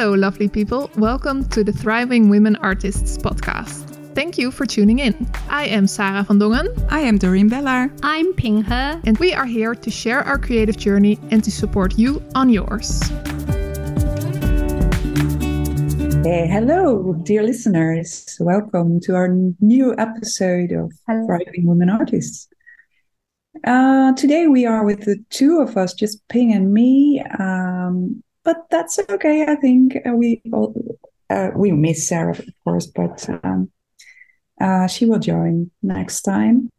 [0.00, 0.90] Hello, lovely people.
[0.96, 3.84] Welcome to the Thriving Women Artists podcast.
[4.14, 5.30] Thank you for tuning in.
[5.50, 6.68] I am Sarah van Dongen.
[6.90, 7.92] I am Dorien Bellaar.
[8.02, 8.72] I'm Ping He.
[8.72, 13.02] And we are here to share our creative journey and to support you on yours.
[16.24, 18.38] Hey, hello, dear listeners.
[18.40, 19.28] Welcome to our
[19.60, 21.26] new episode of hello.
[21.26, 22.48] Thriving Women Artists.
[23.66, 27.22] Uh, today we are with the two of us, just Ping and me.
[27.38, 29.44] Um, but that's okay.
[29.46, 30.74] I think uh, we all,
[31.28, 33.70] uh, we miss Sarah, of course, but um,
[34.60, 36.70] uh, she will join next time.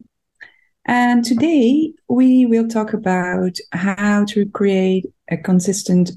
[0.86, 6.12] And today we will talk about how to create a consistent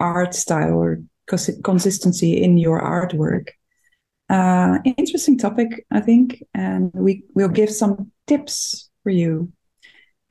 [0.00, 3.48] art style or cons- consistency in your artwork.
[4.30, 9.52] Uh, interesting topic, I think, and we will give some tips for you.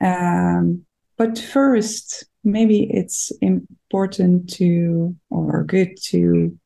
[0.00, 0.84] Um,
[1.16, 6.58] but first, maybe it's important to or good to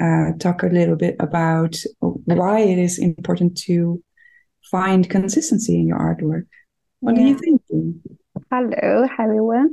[0.00, 4.02] uh, talk a little bit about why it is important to
[4.70, 6.46] find consistency in your artwork.
[7.00, 7.22] What yeah.
[7.22, 7.62] do you think?
[8.50, 9.72] Hello, everyone.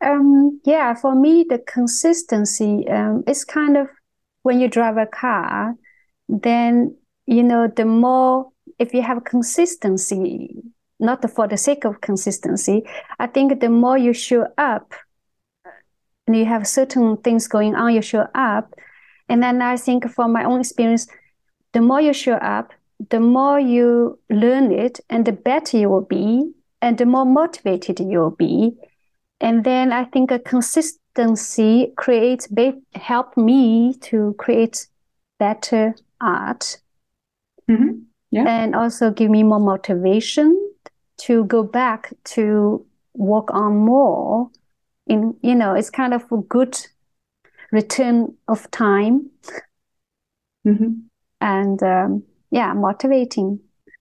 [0.00, 3.88] Um, yeah, for me, the consistency um, is kind of
[4.42, 5.74] when you drive a car,
[6.28, 10.56] then you know the more if you have consistency,
[10.98, 12.84] not for the sake of consistency,
[13.18, 14.94] I think the more you show up
[16.26, 18.74] and you have certain things going on, you show up.
[19.28, 21.06] And then I think from my own experience,
[21.72, 22.72] the more you show up,
[23.10, 28.00] the more you learn it and the better you will be and the more motivated
[28.00, 28.76] you will be.
[29.40, 32.48] And then I think a consistency creates,
[32.94, 34.86] help me to create
[35.38, 36.78] better art.
[37.70, 37.98] Mm-hmm.
[38.30, 38.44] Yeah.
[38.48, 40.74] And also give me more motivation
[41.18, 44.50] to go back to work on more
[45.06, 46.78] in you know it's kind of a good
[47.72, 49.30] return of time
[50.66, 50.92] mm-hmm.
[51.40, 53.60] and um, yeah motivating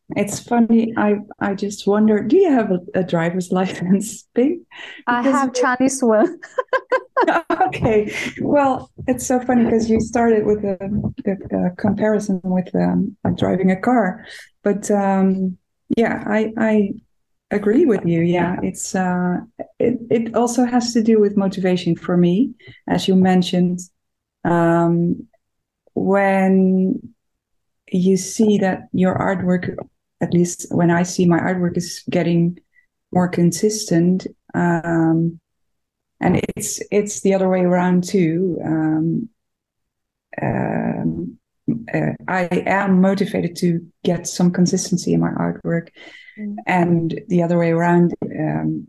[0.09, 4.63] it's funny i i just wonder do you have a, a driver's license Ping?
[5.07, 6.39] i have chinese one
[7.61, 10.77] okay well it's so funny because you started with a,
[11.25, 14.23] a, a comparison with um, driving a car
[14.63, 15.57] but um,
[15.97, 16.91] yeah i i
[17.51, 18.21] agree with you.
[18.21, 19.37] Yeah, it's uh,
[19.79, 19.99] it.
[20.09, 22.53] It also has to do with motivation for me,
[22.87, 23.79] as you mentioned.
[24.43, 25.27] Um,
[25.93, 27.13] when
[27.91, 29.75] you see that your artwork,
[30.21, 32.59] at least when I see my artwork, is getting
[33.11, 35.39] more consistent, um,
[36.19, 38.59] and it's it's the other way around too.
[38.63, 39.29] Um,
[40.41, 41.37] um,
[41.93, 45.89] uh, I am motivated to get some consistency in my artwork,
[46.39, 46.55] mm.
[46.65, 48.13] and the other way around.
[48.23, 48.87] Um,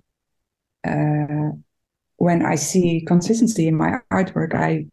[0.86, 1.50] uh,
[2.18, 4.86] when I see consistency in my artwork, I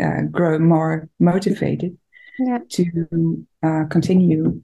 [0.00, 1.96] uh, grow more motivated
[2.38, 2.58] yeah.
[2.70, 4.62] to uh, continue.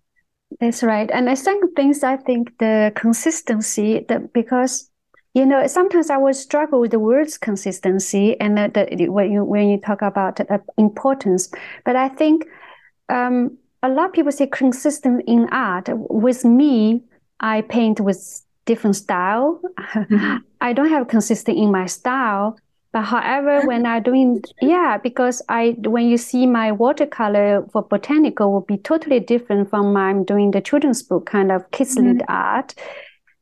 [0.60, 2.02] That's right, and I think things.
[2.02, 4.90] I think the consistency that because
[5.34, 9.44] you know, sometimes I would struggle with the words consistency and the, the, when you
[9.44, 11.50] when you talk about uh, importance.
[11.84, 12.44] But I think
[13.08, 15.88] um, a lot of people say consistent in art.
[15.92, 17.02] With me,
[17.40, 19.60] I paint with different style.
[19.78, 20.36] Mm-hmm.
[20.60, 22.58] I don't have consistent in my style.
[22.92, 28.52] But however, when I doing yeah, because I when you see my watercolor for botanical
[28.52, 32.20] will be totally different from my I'm doing the children's book kind of kids mm-hmm.
[32.28, 32.74] art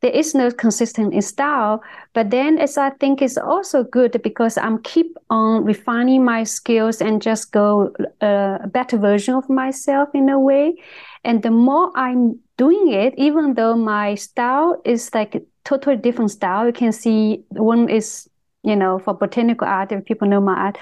[0.01, 1.83] there is no consistent in style
[2.15, 7.01] but then as i think it's also good because i'm keep on refining my skills
[7.01, 10.75] and just go uh, a better version of myself in a way.
[11.23, 16.67] And the more i'm doing it even though my style is like totally different style
[16.67, 18.29] you can see one is
[18.63, 20.79] you know for botanical art if people know my art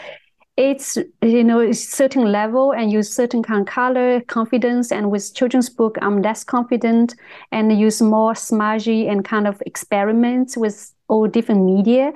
[0.59, 5.71] it's you know certain level and use certain kind of color confidence and with children's
[5.71, 7.15] book i'm less confident
[7.53, 12.13] and use more smudgy and kind of experiments with all different media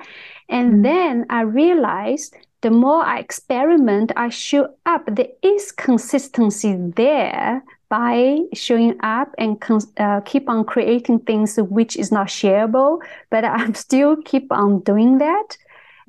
[0.49, 0.81] and mm-hmm.
[0.81, 8.39] then i realized the more i experiment i show up there is consistency there by
[8.53, 9.63] showing up and
[9.97, 12.99] uh, keep on creating things which is not shareable
[13.29, 15.57] but i'm still keep on doing that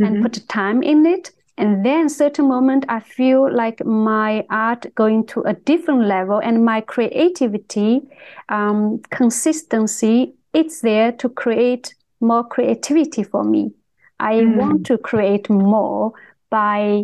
[0.00, 0.04] mm-hmm.
[0.04, 5.24] and put time in it and then certain moment i feel like my art going
[5.24, 8.00] to a different level and my creativity
[8.48, 13.72] um, consistency it's there to create more creativity for me
[14.18, 14.56] i mm.
[14.56, 16.12] want to create more
[16.50, 17.02] by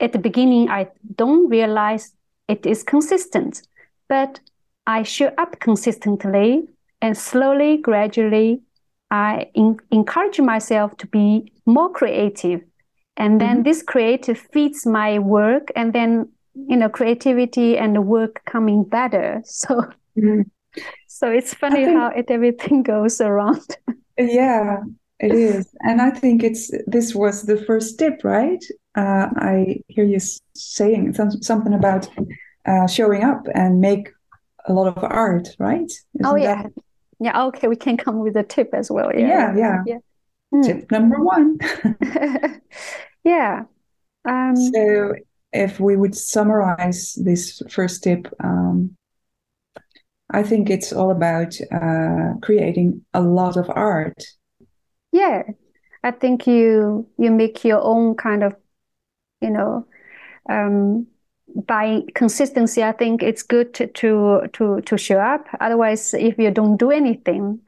[0.00, 0.86] at the beginning i
[1.16, 2.12] don't realize
[2.48, 3.62] it is consistent
[4.08, 4.40] but
[4.86, 6.62] i show up consistently
[7.00, 8.60] and slowly gradually
[9.10, 12.62] i in- encourage myself to be more creative
[13.16, 13.62] and then mm-hmm.
[13.62, 19.42] this creative feeds my work and then you know creativity and the work coming better
[19.44, 19.82] so
[20.16, 20.42] mm-hmm.
[21.06, 23.76] so it's funny think, how it everything goes around
[24.18, 24.78] yeah
[25.18, 28.64] it is and i think it's this was the first tip right
[28.96, 30.18] uh, i hear you
[30.54, 32.08] saying something about
[32.66, 34.10] uh, showing up and make
[34.66, 36.72] a lot of art right Isn't oh yeah that...
[37.20, 39.82] yeah okay we can come with a tip as well yeah yeah, yeah.
[39.86, 39.98] yeah.
[40.62, 41.58] Tip number one.
[43.24, 43.64] yeah.
[44.24, 45.14] Um, so,
[45.52, 48.96] if we would summarize this first tip, um,
[50.30, 54.22] I think it's all about uh, creating a lot of art.
[55.12, 55.42] Yeah,
[56.02, 58.54] I think you you make your own kind of,
[59.40, 59.86] you know,
[60.48, 61.06] um,
[61.66, 62.82] by consistency.
[62.82, 65.46] I think it's good to to to, to show up.
[65.60, 67.60] Otherwise, if you don't do anything,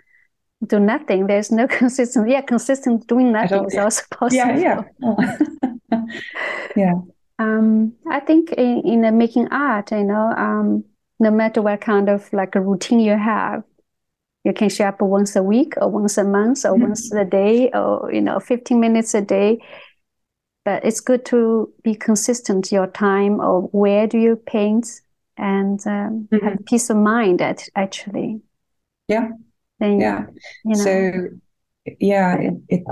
[0.66, 1.26] do nothing.
[1.26, 2.28] There's no consistent.
[2.28, 4.58] Yeah, consistent doing nothing is also possible.
[4.58, 6.04] Yeah, yeah,
[6.76, 6.94] yeah.
[7.38, 10.84] Um, I think in, in uh, making art, you know, um,
[11.20, 13.62] no matter what kind of like a routine you have,
[14.44, 16.84] you can show up once a week or once a month or mm-hmm.
[16.84, 19.58] once a day or you know 15 minutes a day
[20.64, 25.02] but it's good to be consistent your time or where do you paint
[25.36, 26.46] and um, mm-hmm.
[26.46, 28.40] have peace of mind at, actually
[29.06, 29.28] yeah
[29.80, 30.26] then, yeah.
[30.64, 30.84] You know.
[30.84, 31.28] So,
[32.00, 32.84] yeah, it, it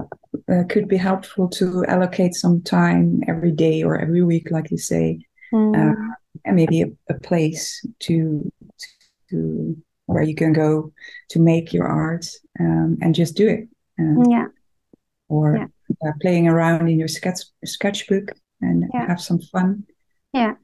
[0.51, 4.79] uh, could be helpful to allocate some time every day or every week, like you
[4.79, 5.21] say,
[5.53, 5.75] mm.
[5.75, 8.51] uh, and maybe a, a, place to
[9.31, 10.93] to where you can go
[11.31, 12.27] to make your art
[12.61, 13.69] um, and just do it.
[13.99, 14.47] Um, yeah.
[15.29, 15.67] Or yeah.
[16.05, 19.07] Uh, playing around in your sketch sketchbook and yeah.
[19.07, 19.85] have some fun.
[20.33, 20.55] Yeah.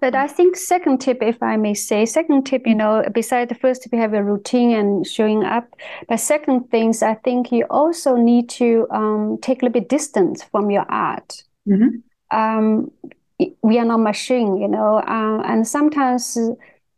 [0.00, 3.54] But I think second tip, if I may say, second tip, you know, beside the
[3.54, 5.76] first tip, you have a routine and showing up.
[6.08, 10.42] But second things, I think you also need to um, take a little bit distance
[10.42, 11.44] from your art.
[11.68, 12.36] Mm-hmm.
[12.36, 12.90] Um,
[13.62, 16.36] we are not machine, you know, uh, and sometimes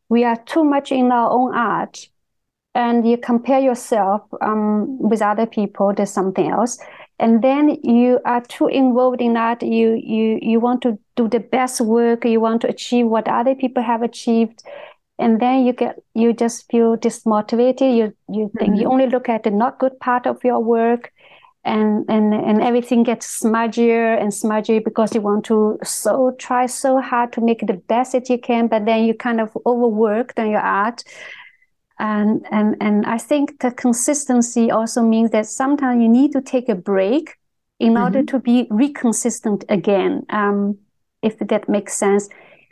[0.08, 2.08] we are too much in our own art,
[2.75, 5.93] and you compare yourself um, with other people.
[5.94, 6.78] There's something else
[7.19, 9.62] and then you are too involved in that.
[9.62, 12.25] You you you want to do the best work.
[12.25, 14.62] You want to achieve what other people have achieved.
[15.19, 17.96] And then you get you just feel dismotivated.
[17.96, 18.81] You you think mm-hmm.
[18.81, 21.12] you only look at the not good part of your work.
[21.64, 27.00] And and and everything gets smudgier and smudgy because you want to so try so
[27.00, 28.66] hard to make the best that you can.
[28.66, 31.05] But then you kind of overworked on your art
[31.99, 36.69] and and and I think the consistency also means that sometimes you need to take
[36.69, 37.37] a break
[37.79, 38.02] in mm-hmm.
[38.02, 40.26] order to be reconsistent again.
[40.31, 40.79] Um,
[41.23, 42.29] if that makes sense.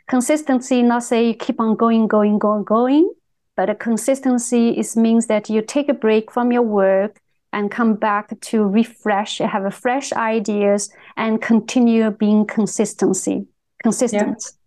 [0.08, 3.10] Consistency, not say you keep on going, going, going, going,
[3.56, 7.18] but a consistency is means that you take a break from your work
[7.54, 13.46] and come back to refresh, have a fresh ideas, and continue being consistency
[13.82, 14.38] consistent.
[14.44, 14.61] Yeah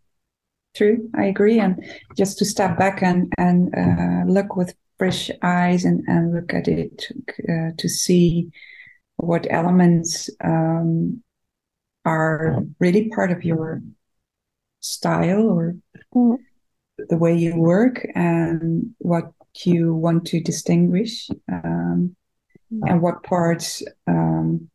[0.76, 1.10] true.
[1.16, 1.60] I agree.
[1.60, 1.84] And
[2.18, 6.68] just to step back and and uh, look with fresh eyes and and look at
[6.68, 7.08] it
[7.50, 8.52] uh, to see
[9.18, 11.22] what elements um,
[12.06, 13.82] are really part of your
[14.80, 15.76] style or
[16.14, 16.38] mm.
[17.10, 19.32] the way you work and what
[19.64, 22.16] you want to distinguish um,
[22.72, 22.90] mm.
[22.90, 24.70] and what parts um,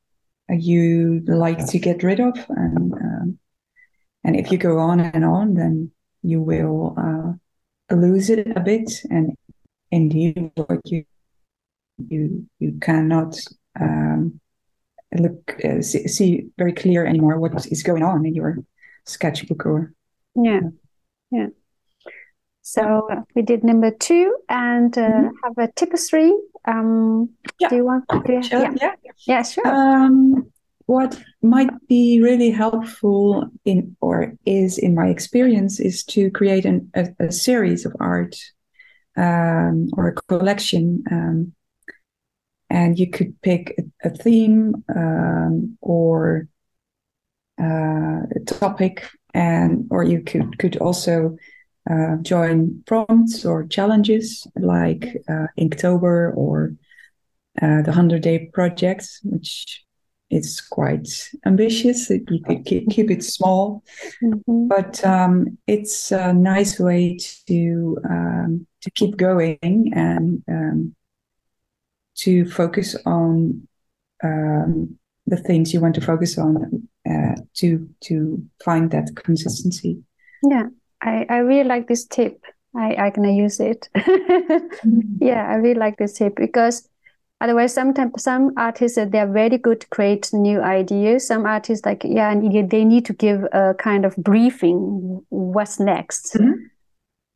[0.48, 3.38] you like to get rid of and um,
[4.24, 5.90] and if you go on and on, then
[6.22, 9.02] you will uh, lose it a bit.
[9.10, 9.36] And
[9.90, 11.04] indeed, what you
[12.08, 13.36] you you cannot
[13.78, 14.40] um,
[15.16, 18.58] look uh, see, see, very clear anymore what is going on in your
[19.06, 19.92] sketchbook or
[20.34, 20.60] yeah
[21.30, 21.48] yeah.
[22.62, 25.28] So we did number two and uh, mm-hmm.
[25.42, 26.38] have a tip three.
[26.66, 27.68] Um, yeah.
[27.68, 28.04] Do you want?
[28.08, 28.74] To, sure, yeah.
[28.80, 28.94] yeah,
[29.26, 29.66] yeah, sure.
[29.66, 30.52] Um,
[30.90, 36.90] what might be really helpful in or is in my experience is to create an,
[36.96, 38.34] a, a, series of art
[39.16, 41.52] um, or a collection um,
[42.68, 46.48] and you could pick a, a theme um, or
[47.60, 51.36] uh, a topic and or you could could also
[51.88, 56.74] uh, join prompts or challenges like uh, Inktober or
[57.62, 59.84] uh, the 100 day projects which
[60.30, 61.08] it's quite
[61.44, 62.08] ambitious.
[62.08, 63.82] You could keep it small,
[64.22, 64.68] mm-hmm.
[64.68, 67.18] but um, it's a nice way
[67.48, 70.94] to um, to keep going and um,
[72.18, 73.66] to focus on
[74.22, 80.02] um, the things you want to focus on uh, to to find that consistency.
[80.42, 80.68] Yeah,
[81.02, 82.44] I, I really like this tip.
[82.76, 83.88] I, I gonna use it.
[83.96, 85.00] mm-hmm.
[85.20, 86.88] Yeah, I really like this tip because
[87.42, 91.26] Otherwise, sometimes some artists they're very good to create new ideas.
[91.26, 95.24] Some artists like yeah, and they need to give a kind of briefing.
[95.30, 96.34] What's next?
[96.34, 96.52] Mm-hmm.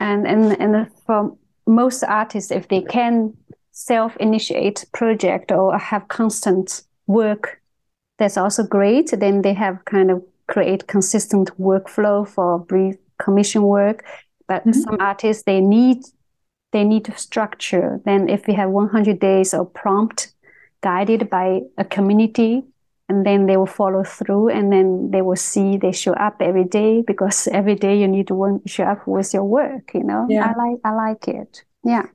[0.00, 3.34] And and and for most artists, if they can
[3.72, 7.60] self-initiate project or have constant work,
[8.18, 9.10] that's also great.
[9.18, 14.04] Then they have kind of create consistent workflow for brief commission work.
[14.46, 14.72] But mm-hmm.
[14.72, 16.04] some artists they need
[16.74, 18.00] they need to structure.
[18.04, 20.34] Then if we have 100 days of prompt
[20.82, 22.64] guided by a community,
[23.08, 26.64] and then they will follow through and then they will see they show up every
[26.64, 30.46] day because every day you need to show up with your work you know yeah.
[30.46, 32.06] i like i like it yeah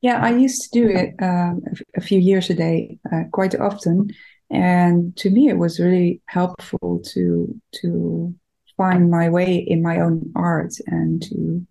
[0.00, 1.62] yeah i used to do it um,
[1.96, 4.10] a few years a day uh, quite often
[4.50, 8.34] and to me it was really helpful to to
[8.76, 11.64] find my way in my own art and to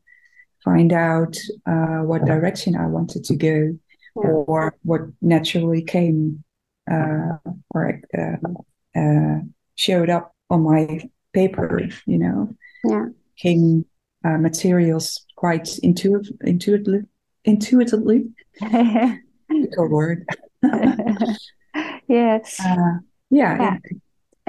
[0.63, 3.77] find out uh, what direction I wanted to go
[4.15, 6.43] or what naturally came
[6.91, 7.37] uh,
[7.69, 9.39] or uh, uh,
[9.75, 11.01] showed up on my
[11.33, 12.53] paper, you know.
[12.83, 13.05] Yeah.
[13.37, 13.85] Came
[14.23, 17.01] uh, materials quite intuitive, intuitively,
[17.45, 18.25] intuitively.
[18.59, 20.25] Good word.
[22.07, 22.59] yes.
[22.59, 22.99] Uh,
[23.29, 23.77] yeah, yeah.
[23.83, 23.97] yeah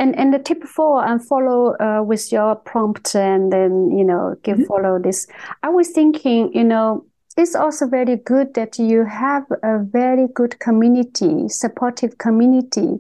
[0.02, 4.34] and and the tip four and follow uh, with your prompt and then you know
[4.42, 4.64] give mm-hmm.
[4.64, 5.26] follow this
[5.62, 7.06] i was thinking you know
[7.36, 12.98] it's also very good that you have a very good community supportive community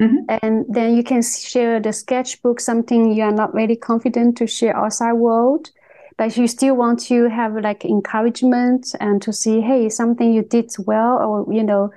[0.00, 0.36] mm-hmm.
[0.42, 4.76] and then you can share the sketchbook something you are not very confident to share
[4.76, 5.70] outside world
[6.18, 10.70] but you still want to have like encouragement and to see hey something you did
[10.86, 11.90] well or you know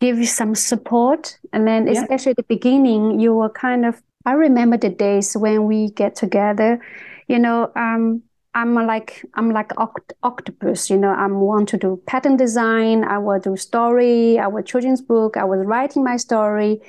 [0.00, 1.38] give you some support.
[1.52, 2.00] And then yeah.
[2.00, 6.14] especially at the beginning, you were kind of I remember the days when we get
[6.14, 6.80] together,
[7.28, 8.22] you know, um,
[8.54, 11.14] I'm like I'm like oct- octopus, you know.
[11.14, 13.04] I want to do pattern design.
[13.04, 14.38] I will do story.
[14.38, 15.36] I will children's book.
[15.36, 16.80] I was writing my story,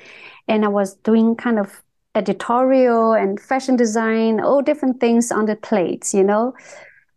[0.48, 1.84] and I was doing kind of
[2.16, 6.54] editorial and fashion design, all different things on the plates, you know.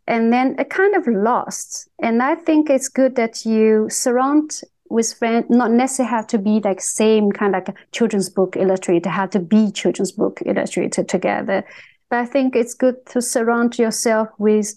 [0.06, 1.88] And then it kind of lost.
[2.02, 4.61] And I think it's good that you surround
[4.92, 9.08] with friends, not necessarily have to be like same kind of like children's book illustrator,
[9.08, 11.64] have to be children's book illustrator together.
[12.11, 14.75] But I think it's good to surround yourself with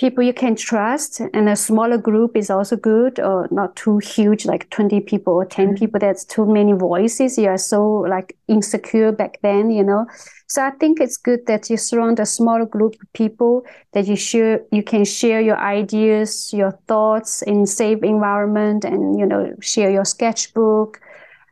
[0.00, 4.46] people you can trust and a smaller group is also good or not too huge
[4.46, 5.74] like 20 people or 10 mm-hmm.
[5.74, 7.36] people that's too many voices.
[7.36, 10.06] You are so like insecure back then you know?
[10.46, 14.16] So i think it's good that you surround a smaller group of people that you
[14.16, 19.90] share you can share your ideas your thoughts in safe environment and you know share
[19.90, 21.00] your sketchbook.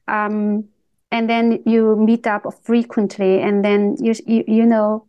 [0.09, 0.65] Um,
[1.11, 5.08] and then you meet up frequently and then you you, you know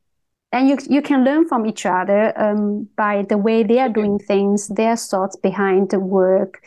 [0.52, 4.20] and you you can learn from each other um, by the way they are doing
[4.20, 6.64] things, their thoughts behind the work,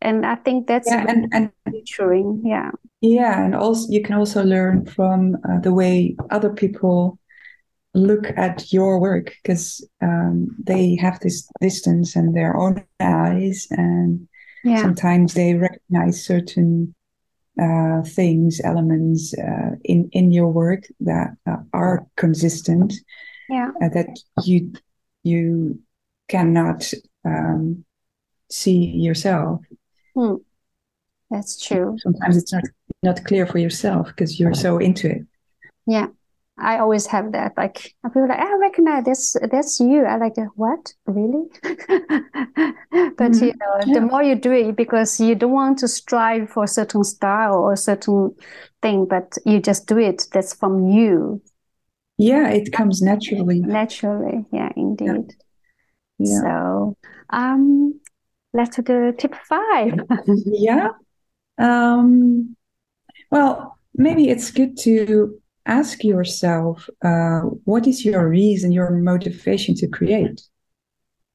[0.00, 2.42] and I think that's yeah, and, and nurturing.
[2.44, 2.70] Yeah,
[3.00, 7.18] yeah, and also you can also learn from uh, the way other people
[7.94, 14.28] look at your work because um, they have this distance and their own eyes, and
[14.62, 14.80] yeah.
[14.82, 16.94] sometimes they recognize certain
[17.60, 22.94] uh, things, elements uh, in in your work that uh, are consistent.
[23.48, 24.72] Yeah, uh, that you
[25.22, 25.80] you
[26.28, 26.92] cannot
[27.24, 27.84] um,
[28.50, 29.60] see yourself.
[30.14, 30.36] Hmm.
[31.30, 31.96] That's true.
[31.98, 32.64] Sometimes it's not
[33.02, 35.26] not clear for yourself because you're so into it.
[35.86, 36.08] Yeah.
[36.60, 37.52] I always have that.
[37.56, 39.36] Like people like, I recognize this.
[39.50, 40.04] That's you.
[40.04, 41.44] I like what really?
[43.28, 43.46] but mm-hmm.
[43.46, 43.94] you know, yeah.
[43.94, 47.54] the more you do it, because you don't want to strive for a certain style
[47.54, 48.34] or a certain
[48.80, 50.26] thing, but you just do it.
[50.32, 51.42] That's from you.
[52.16, 53.60] Yeah, it comes naturally.
[53.60, 55.34] Naturally, yeah, indeed.
[56.18, 56.26] Yeah.
[56.30, 56.40] yeah.
[56.40, 56.96] So,
[57.30, 58.00] um,
[58.54, 59.92] let's do the tip five.
[60.46, 60.88] yeah.
[61.58, 62.56] Um.
[63.30, 69.86] Well, maybe it's good to ask yourself uh, what is your reason, your motivation to
[69.86, 70.40] create?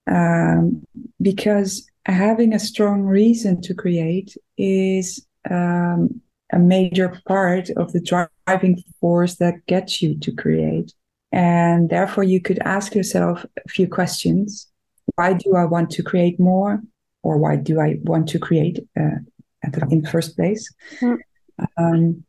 [0.07, 0.83] Um,
[1.22, 8.83] because having a strong reason to create is um, a major part of the driving
[9.00, 10.93] force that gets you to create.
[11.31, 14.67] And therefore, you could ask yourself a few questions.
[15.15, 16.81] Why do I want to create more?
[17.24, 19.19] Or why do I want to create uh,
[19.89, 20.72] in the first place?
[21.01, 21.17] Mm.
[21.77, 22.24] Um,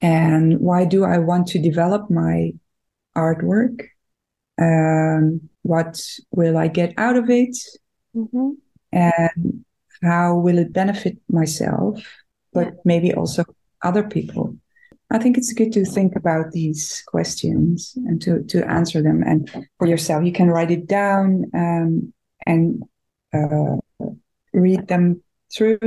[0.00, 2.52] and why do I want to develop my
[3.16, 3.86] artwork?
[4.60, 6.00] Um, what
[6.30, 7.56] will I get out of it?
[8.14, 8.50] Mm-hmm.
[8.92, 9.64] And
[10.02, 12.04] how will it benefit myself,
[12.52, 12.80] but yeah.
[12.84, 13.44] maybe also
[13.82, 14.56] other people?
[15.10, 19.22] I think it's good to think about these questions and to, to answer them.
[19.22, 22.12] And for yourself, you can write it down um,
[22.46, 22.82] and
[23.32, 23.76] uh,
[24.52, 25.22] read them
[25.54, 25.80] through.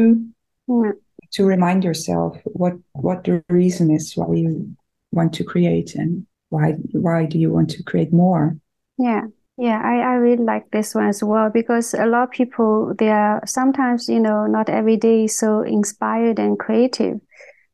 [1.35, 4.75] to remind yourself what what the reason is why you
[5.11, 8.57] want to create and why why do you want to create more
[8.97, 9.21] yeah
[9.57, 13.09] yeah i, I really like this one as well because a lot of people they
[13.09, 17.19] are sometimes you know not every day so inspired and creative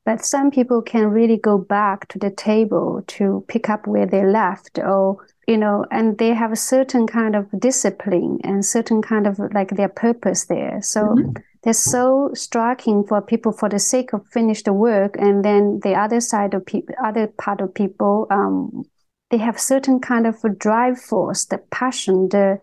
[0.06, 4.26] but some people can really go back to the table to pick up where they
[4.26, 9.26] left or you know and they have a certain kind of discipline and certain kind
[9.26, 11.32] of like their purpose there so mm-hmm.
[11.64, 15.94] they're so striking for people for the sake of finish the work and then the
[15.94, 18.84] other side of people other part of people um,
[19.32, 22.60] they have certain kind of drive force the passion the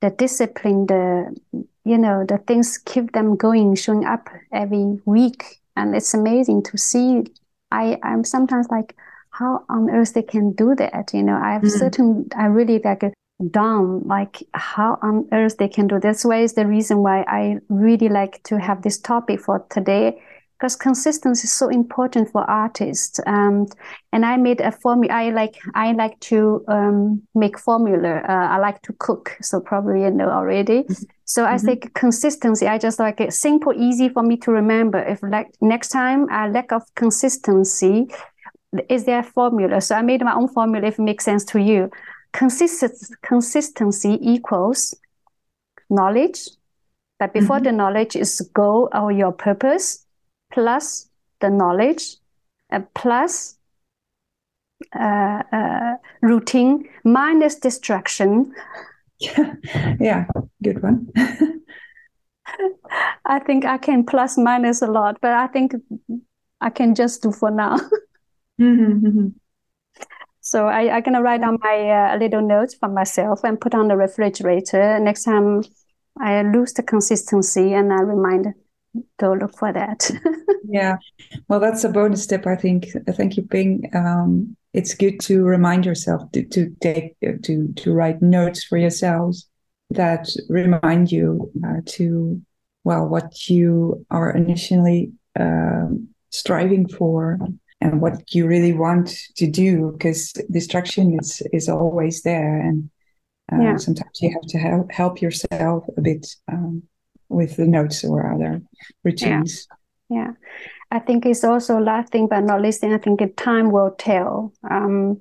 [0.00, 1.34] the discipline the
[1.84, 5.60] you know the things keep them going showing up every week.
[5.76, 7.24] And it's amazing to see.
[7.70, 8.96] I i'm sometimes like
[9.30, 11.36] how on earth they can do that you know?
[11.36, 11.78] I have mm-hmm.
[11.78, 13.12] certain i really like
[13.50, 15.98] dumb like how on earth they can do.
[15.98, 20.22] This why is the reason why i really like to have this topic for today
[20.64, 23.20] because consistency is so important for artists.
[23.26, 23.66] Um,
[24.14, 25.12] and I made a formula.
[25.12, 28.22] I like I like to um, make formula.
[28.26, 30.84] Uh, I like to cook, so probably you know already.
[30.84, 31.04] Mm-hmm.
[31.26, 31.66] So I mm-hmm.
[31.66, 32.66] think consistency.
[32.66, 35.00] I just like it simple, easy for me to remember.
[35.00, 38.06] If like next time I lack of consistency,
[38.88, 39.82] is there a formula?
[39.82, 40.86] So I made my own formula.
[40.86, 41.90] If it makes sense to you,
[42.32, 44.96] Consist- consistency equals
[45.90, 46.48] knowledge.
[47.20, 47.64] But before mm-hmm.
[47.64, 50.03] the knowledge is goal or your purpose
[50.54, 51.08] plus
[51.40, 52.16] the knowledge
[52.72, 53.56] uh, plus
[54.98, 58.54] uh, uh, routine minus distraction.
[59.18, 59.54] Yeah,
[60.00, 60.26] yeah,
[60.62, 61.08] good one.
[63.24, 65.74] I think I can plus minus a lot, but I think
[66.60, 67.76] I can just do for now.
[68.60, 69.28] mm-hmm, mm-hmm.
[70.40, 73.88] So I, I'm gonna write down my uh, little notes for myself and put on
[73.88, 75.00] the refrigerator.
[75.00, 75.62] Next time
[76.20, 78.54] I lose the consistency and I remind
[79.18, 80.10] go look for that.
[80.68, 80.96] yeah,
[81.48, 82.46] well, that's a bonus tip.
[82.46, 82.88] I think.
[83.10, 83.90] Thank you, Ping.
[83.94, 89.48] Um, it's good to remind yourself to, to take to to write notes for yourselves
[89.90, 92.40] that remind you uh, to
[92.82, 95.86] well what you are initially uh,
[96.30, 97.38] striving for
[97.80, 102.90] and what you really want to do because distraction is is always there and
[103.52, 103.76] uh, yeah.
[103.76, 106.82] sometimes you have to help help yourself a bit um,
[107.28, 108.62] with the notes or other
[109.02, 109.66] routines.
[110.08, 110.16] Yeah.
[110.16, 110.30] yeah.
[110.90, 114.52] I think it's also last thing but not least, I think time will tell.
[114.70, 115.20] Um,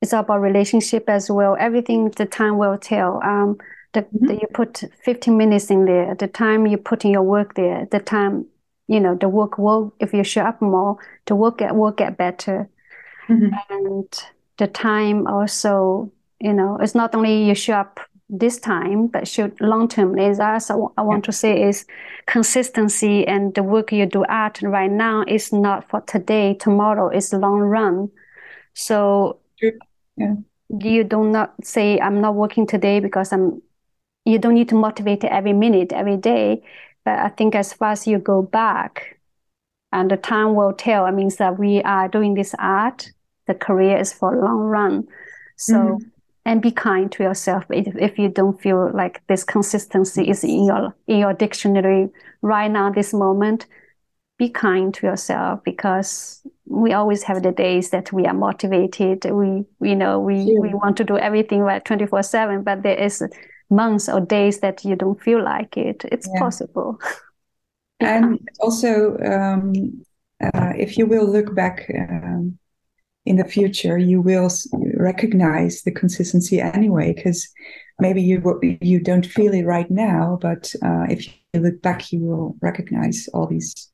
[0.00, 1.56] it's about relationship as well.
[1.58, 3.20] Everything the time will tell.
[3.22, 3.58] Um,
[3.94, 4.26] the, mm-hmm.
[4.26, 7.88] the, you put 15 minutes in there, the time you put in your work there,
[7.90, 8.46] the time,
[8.86, 12.16] you know, the work will, if you show up more, the work get, will get
[12.16, 12.68] better.
[13.28, 13.54] Mm-hmm.
[13.70, 14.22] And
[14.58, 19.58] the time also, you know, it's not only you show up this time, but should
[19.60, 21.86] long term is also I want to say is
[22.26, 26.54] consistency and the work you do art right now is not for today.
[26.54, 28.10] Tomorrow is long run.
[28.74, 29.40] So
[30.16, 30.34] yeah.
[30.68, 33.62] you do not say I'm not working today because I'm.
[34.24, 36.62] You don't need to motivate every minute, every day.
[37.04, 39.18] But I think as far as you go back,
[39.90, 41.06] and the time will tell.
[41.06, 43.10] It means that we are doing this art.
[43.46, 45.08] The career is for long run.
[45.56, 45.74] So.
[45.74, 46.08] Mm-hmm
[46.48, 50.64] and be kind to yourself if, if you don't feel like this consistency is in
[50.64, 52.08] your in your dictionary
[52.40, 53.66] right now this moment
[54.38, 59.62] be kind to yourself because we always have the days that we are motivated we
[59.82, 60.58] you know we yeah.
[60.58, 63.22] we want to do everything like 24 7 but there is
[63.68, 66.40] months or days that you don't feel like it it's yeah.
[66.40, 66.98] possible
[68.00, 69.74] and also um,
[70.42, 72.58] uh, if you will look back um,
[73.24, 74.50] in the future you will
[74.94, 77.48] recognize the consistency anyway because
[77.98, 82.20] maybe you you don't feel it right now but uh, if you look back you
[82.20, 83.90] will recognize all these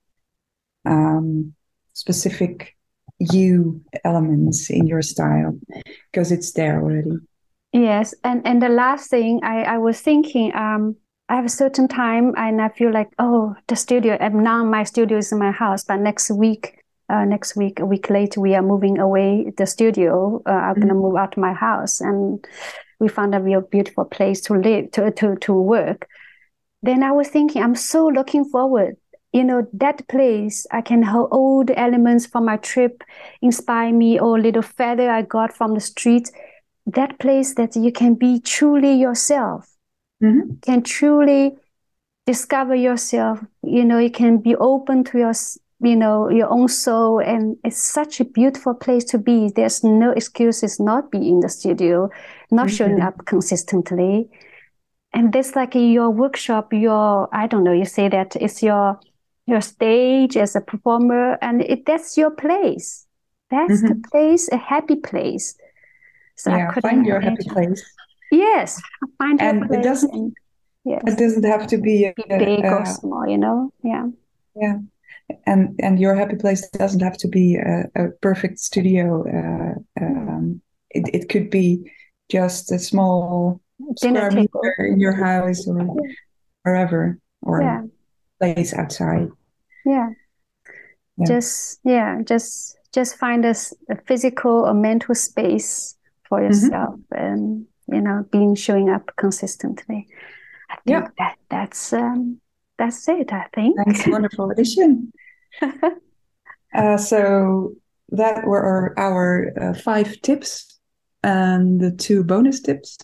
[0.85, 1.53] um,
[1.95, 2.77] specific
[3.19, 5.59] you elements in your style
[6.11, 7.17] because it's there already.
[7.73, 10.97] Yes and and the last thing i i was thinking um
[11.29, 14.85] I have a certain time and I feel like, oh, the studio, and now my
[14.85, 16.84] studio is in my house, but next week
[17.15, 20.43] uh, next week, a week later, we are moving away the studio.
[20.47, 20.81] Uh, I'm mm-hmm.
[20.81, 22.45] gonna move out my house, and
[22.99, 26.09] we found a real beautiful place to live, to to to work.
[26.83, 28.97] Then I was thinking, I'm so looking forward.
[29.33, 33.03] You know, that place I can hold all the elements from my trip,
[33.43, 36.31] inspire me, or little feather I got from the street.
[36.87, 39.69] That place that you can be truly yourself,
[40.23, 40.55] mm-hmm.
[40.63, 41.57] can truly
[42.27, 43.41] discover yourself.
[43.63, 45.35] You know, you can be open to your
[45.85, 50.11] you know your own soul and it's such a beautiful place to be there's no
[50.13, 52.11] excuses not be in the studio
[52.51, 52.77] not mm-hmm.
[52.77, 54.29] showing up consistently
[55.13, 58.99] and that's like your workshop your i don't know you say that it's your
[59.47, 63.07] your stage as a performer, and it, that's your place.
[63.51, 64.01] That's mm-hmm.
[64.01, 65.57] the place, a happy place.
[66.37, 67.85] So yeah, find your happy place.
[68.33, 68.81] Yes,
[69.19, 69.79] find and your place.
[69.79, 70.37] It doesn't, and,
[70.85, 71.03] yes.
[71.07, 73.73] it doesn't have to be, a, big or small, you know?
[73.83, 74.07] Yeah.
[74.57, 74.79] Yeah.
[75.47, 79.25] And and your happy place doesn't have to be a, a perfect studio.
[79.27, 80.61] Uh, um,
[80.91, 81.91] it, it could be
[82.31, 83.61] just a small
[84.01, 84.61] Dinner square table.
[84.63, 85.97] meter in your house or
[86.63, 87.83] wherever or yeah.
[88.39, 89.29] place outside.
[89.85, 90.11] Yeah.
[91.17, 91.27] yeah.
[91.27, 93.55] Just yeah, just just find a,
[93.91, 95.97] a physical or mental space
[96.29, 96.53] for mm-hmm.
[96.53, 97.25] yourself mm-hmm.
[97.25, 100.07] and you know being showing up consistently
[100.71, 101.09] i think yeah.
[101.19, 102.41] that that's um
[102.79, 103.77] that's it i think.
[103.85, 105.13] That's wonderful addition.
[106.77, 107.73] Uh, so
[108.09, 110.81] that were our, our uh, five tips
[111.23, 112.99] and the two bonus tips.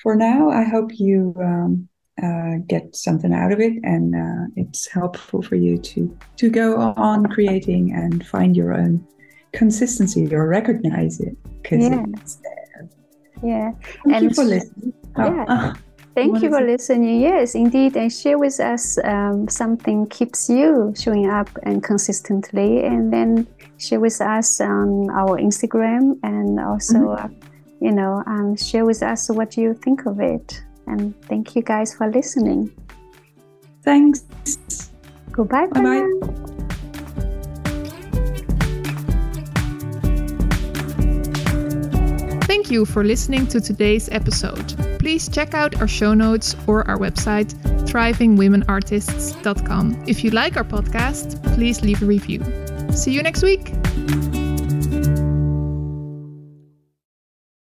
[0.00, 1.88] For now i hope you um,
[2.22, 6.76] uh, get something out of it and uh, it's helpful for you to to go
[6.96, 9.04] on creating and find your own
[9.52, 12.04] consistency or recognize it because yeah.
[12.20, 12.88] it's there.
[13.42, 13.72] Yeah.
[14.04, 14.92] Thank and you for listening.
[15.16, 15.44] yeah.
[15.48, 15.72] Oh,
[16.14, 17.20] Thank you for listening.
[17.20, 23.12] Yes, indeed, and share with us um, something keeps you showing up and consistently, and
[23.12, 23.48] then
[23.78, 27.26] share with us on our Instagram, and also, mm-hmm.
[27.26, 27.48] uh,
[27.80, 30.62] you know, um, share with us what you think of it.
[30.86, 32.70] And thank you guys for listening.
[33.82, 34.24] Thanks.
[35.32, 35.66] Goodbye.
[35.66, 36.44] Bye bye.
[42.46, 44.83] Thank you for listening to today's episode.
[45.04, 47.52] Please check out our show notes or our website,
[47.84, 50.04] thrivingwomenartists.com.
[50.06, 52.42] If you like our podcast, please leave a review.
[52.90, 53.74] See you next week.